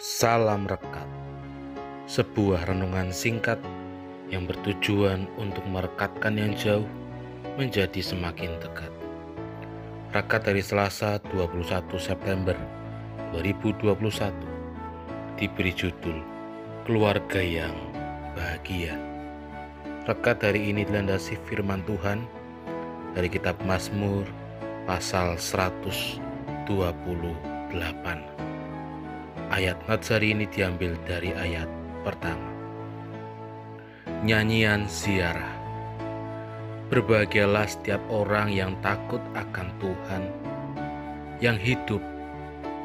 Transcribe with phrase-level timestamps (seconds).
[0.00, 1.04] Salam Rekat.
[2.08, 3.60] Sebuah renungan singkat
[4.32, 6.88] yang bertujuan untuk merekatkan yang jauh
[7.60, 8.88] menjadi semakin dekat.
[10.16, 12.56] Rekat dari Selasa 21 September
[13.36, 14.32] 2021
[15.36, 16.24] Diberi judul
[16.88, 17.76] Keluarga yang
[18.32, 18.96] Bahagia.
[20.08, 22.24] Rekat hari ini dilandasi firman Tuhan
[23.12, 24.24] dari kitab Mazmur
[24.88, 26.16] pasal 128
[29.50, 31.66] Ayat Natsari ini diambil dari ayat
[32.06, 32.54] pertama.
[34.22, 35.58] Nyanyian ziarah.
[36.86, 40.22] Berbahagialah setiap orang yang takut akan Tuhan,
[41.42, 41.98] yang hidup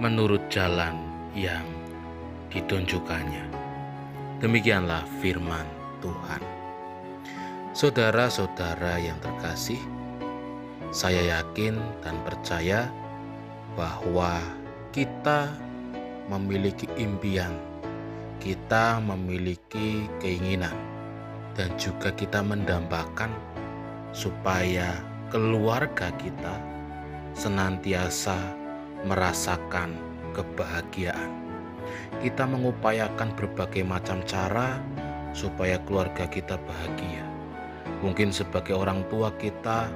[0.00, 0.96] menurut jalan
[1.36, 1.64] yang
[2.48, 3.44] ditunjukkannya.
[4.40, 5.68] Demikianlah firman
[6.00, 6.40] Tuhan.
[7.76, 9.80] Saudara-saudara yang terkasih,
[10.88, 12.88] saya yakin dan percaya
[13.76, 14.40] bahwa
[14.96, 15.52] kita
[16.26, 17.54] memiliki impian,
[18.42, 20.74] kita memiliki keinginan,
[21.54, 23.30] dan juga kita mendambakan
[24.10, 24.98] supaya
[25.30, 26.54] keluarga kita
[27.36, 28.36] senantiasa
[29.06, 29.94] merasakan
[30.34, 31.30] kebahagiaan.
[32.20, 34.80] Kita mengupayakan berbagai macam cara
[35.36, 37.22] supaya keluarga kita bahagia.
[38.00, 39.88] Mungkin sebagai orang tua kita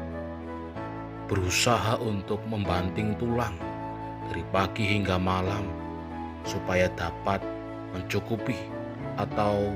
[1.27, 3.55] berusaha untuk membanting tulang
[4.29, 5.80] dari pagi hingga malam
[6.45, 7.43] supaya dapat
[7.93, 8.57] mencukupi
[9.19, 9.75] atau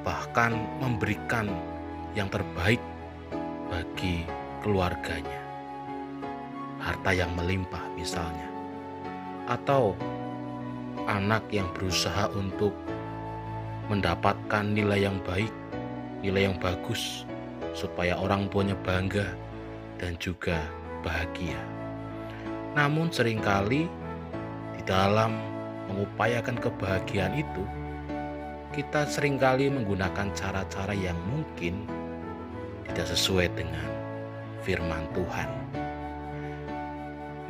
[0.00, 1.46] bahkan memberikan
[2.16, 2.80] yang terbaik
[3.70, 4.24] bagi
[4.64, 5.40] keluarganya.
[6.80, 8.48] Harta yang melimpah misalnya.
[9.46, 9.94] Atau
[11.04, 12.72] anak yang berusaha untuk
[13.90, 15.52] mendapatkan nilai yang baik,
[16.22, 17.26] nilai yang bagus
[17.74, 19.26] supaya orang tuanya bangga
[19.98, 20.58] dan juga
[21.02, 21.58] bahagia.
[22.78, 23.90] Namun sering kali
[24.78, 25.34] di dalam
[25.90, 27.66] mengupayakan kebahagiaan itu,
[28.70, 31.90] kita sering kali menggunakan cara-cara yang mungkin
[32.86, 33.86] tidak sesuai dengan
[34.62, 35.50] firman Tuhan.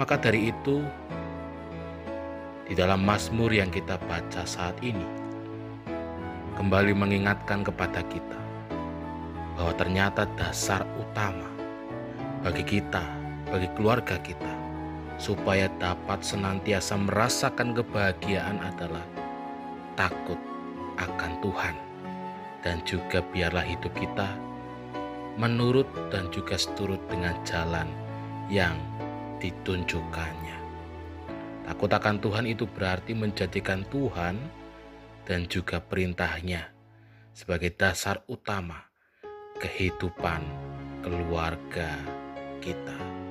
[0.01, 0.81] Maka dari itu,
[2.65, 5.05] di dalam Mazmur yang kita baca saat ini,
[6.57, 8.41] kembali mengingatkan kepada kita
[9.61, 11.49] bahwa ternyata dasar utama
[12.41, 13.05] bagi kita,
[13.53, 14.53] bagi keluarga kita,
[15.21, 19.05] supaya dapat senantiasa merasakan kebahagiaan adalah
[19.93, 20.41] takut
[20.97, 21.77] akan Tuhan
[22.65, 24.33] dan juga biarlah hidup kita
[25.37, 27.89] menurut dan juga seturut dengan jalan
[28.49, 28.77] yang
[29.41, 30.59] ditunjukkannya.
[31.69, 34.41] Takut akan Tuhan itu berarti menjadikan Tuhan
[35.29, 36.73] dan juga perintahnya
[37.37, 38.91] sebagai dasar utama
[39.61, 40.43] kehidupan
[41.05, 41.95] keluarga
[42.59, 43.30] kita.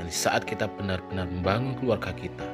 [0.00, 2.48] Dan saat kita benar-benar membangun keluarga kita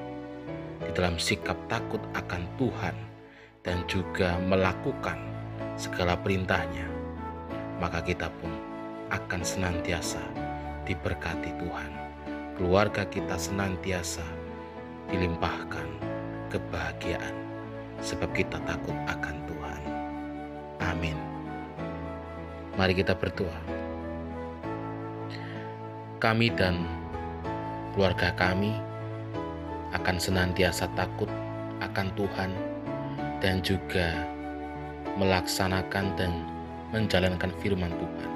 [0.82, 2.90] di dalam sikap takut akan Tuhan
[3.62, 5.14] dan juga melakukan
[5.78, 6.90] segala perintahnya,
[7.78, 8.50] maka kita pun
[9.14, 10.18] akan senantiasa
[10.90, 11.90] diberkati Tuhan.
[12.58, 14.26] Keluarga kita senantiasa
[15.14, 15.86] dilimpahkan
[16.50, 17.34] kebahagiaan
[18.02, 19.82] sebab kita takut akan Tuhan.
[20.82, 21.14] Amin.
[22.74, 23.54] Mari kita berdoa.
[26.18, 27.05] Kami dan
[27.96, 28.76] keluarga kami
[29.96, 31.32] akan senantiasa takut
[31.80, 32.52] akan Tuhan
[33.40, 34.12] dan juga
[35.16, 36.44] melaksanakan dan
[36.92, 38.30] menjalankan firman Tuhan.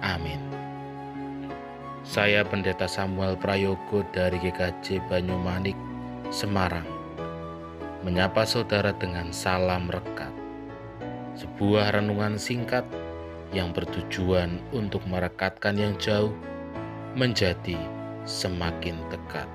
[0.00, 0.40] Amin.
[2.04, 5.76] Saya Pendeta Samuel Prayogo dari GKJ Banyumanik,
[6.32, 6.88] Semarang,
[8.00, 10.32] menyapa saudara dengan salam rekat.
[11.36, 12.84] Sebuah renungan singkat
[13.52, 16.32] yang bertujuan untuk merekatkan yang jauh
[17.16, 19.48] menjadi semakin dekat.